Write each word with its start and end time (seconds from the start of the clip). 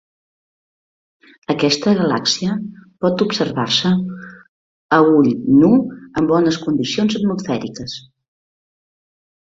Aquesta 1.53 1.91
galàxia 1.99 2.55
pot 3.05 3.21
observar-se 3.27 3.93
a 4.97 4.99
ull 5.19 5.29
nu 5.61 5.69
en 6.23 6.31
bones 6.33 6.61
condicions 6.67 7.19
atmosfèriques. 7.21 7.99